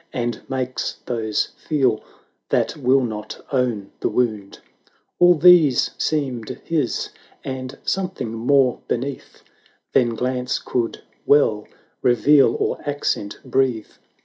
[0.13, 2.03] And makes those feel
[2.49, 4.93] that will not own the wound; Canto i.
[5.19, 7.09] LARA 391 All these seemed his,
[7.43, 9.43] and something more beneath
[9.93, 11.67] Than glance could well
[12.01, 13.89] reveal, or accent breathe.